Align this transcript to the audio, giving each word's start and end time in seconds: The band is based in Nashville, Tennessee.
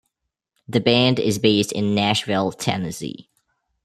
The 0.67 0.79
band 0.79 1.19
is 1.19 1.37
based 1.37 1.71
in 1.71 1.93
Nashville, 1.93 2.51
Tennessee. 2.53 3.29